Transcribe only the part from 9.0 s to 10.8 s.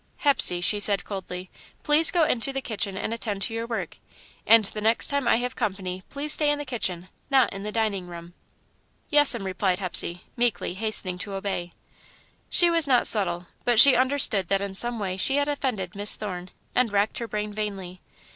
"Yes'm," replied Hepsey, meekly,